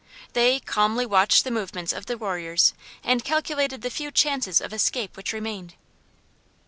They, 0.33 0.59
calmly 0.59 1.05
watched 1.05 1.43
the 1.43 1.51
movements 1.51 1.93
of 1.93 2.07
the 2.07 2.17
warriors 2.17 2.73
and 3.03 3.23
calculated 3.23 3.83
the 3.83 3.91
few 3.91 4.09
chances 4.09 4.59
of 4.59 4.73
escape 4.73 5.15
which 5.15 5.31
remained. 5.31 5.75